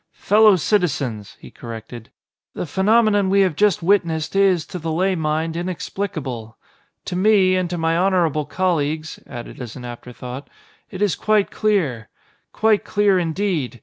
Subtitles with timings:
[0.13, 2.09] "Fellow citizens," he corrected,
[2.55, 6.57] "the phenomenon we have just witnessed is, to the lay mind, inexplicable.
[7.05, 10.49] To me and to my honorable colleagues (added as an afterthought)
[10.89, 12.09] it is quite clear.
[12.51, 13.79] Quite clear, indeed.